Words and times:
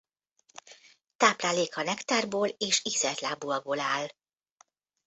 Tápláléka 1.17 1.83
nektárból 1.83 2.47
és 2.47 2.81
ízeltlábúakból 2.83 3.79
áll. 3.79 4.07